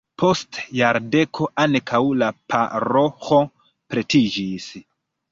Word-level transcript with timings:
Post 0.19 0.57
jardeko 0.77 1.47
ankaŭ 1.63 1.99
la 2.21 2.29
paroĥo 2.53 3.41
pretiĝis. 3.95 4.67